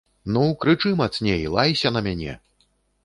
Ну 0.37 0.43
крычы, 0.63 0.93
мацней 1.01 1.45
лайся 1.57 1.93
на 1.99 2.05
мяне. 2.09 2.33